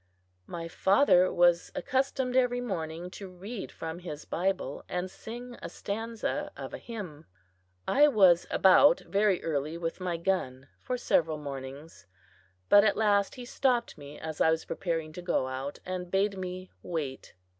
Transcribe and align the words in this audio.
My 0.47 0.67
father 0.67 1.31
was 1.31 1.71
accustomed 1.75 2.35
every 2.35 2.59
morning 2.59 3.11
to 3.11 3.27
read 3.29 3.71
from 3.71 3.99
his 3.99 4.25
Bible, 4.25 4.83
and 4.89 5.11
sing 5.11 5.59
a 5.61 5.69
stanza 5.69 6.51
of 6.57 6.73
a 6.73 6.79
hymn. 6.79 7.27
I 7.87 8.07
was 8.07 8.47
about 8.49 9.01
very 9.01 9.43
early 9.43 9.77
with 9.77 9.99
my 9.99 10.17
gun 10.17 10.69
for 10.79 10.97
several 10.97 11.37
mornings; 11.37 12.07
but 12.67 12.83
at 12.83 12.97
last 12.97 13.35
he 13.35 13.45
stopped 13.45 13.95
me 13.95 14.17
as 14.17 14.41
I 14.41 14.49
was 14.49 14.65
preparing 14.65 15.13
to 15.13 15.21
go 15.21 15.47
out, 15.47 15.77
and 15.85 16.09
bade 16.09 16.35
me 16.35 16.71
wait. 16.81 17.35